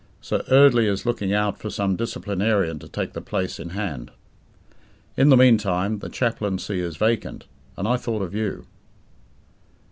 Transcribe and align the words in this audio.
Sir 0.19 0.41
Eardley 0.49 0.87
is 0.87 1.05
looking 1.05 1.31
out 1.31 1.59
for 1.59 1.69
some 1.69 1.95
disciplinarian 1.95 2.79
to 2.79 2.87
take 2.89 3.13
the 3.13 3.21
place 3.21 3.59
in 3.59 3.69
hand. 3.69 4.09
"In 5.15 5.29
the 5.29 5.37
meantime, 5.37 5.99
the 5.99 6.09
chaplaincy 6.09 6.79
is 6.81 6.97
vacant, 6.97 7.45
and 7.77 7.87
I 7.87 7.97
thought 7.97 8.23
of 8.23 8.33
you." 8.33 8.65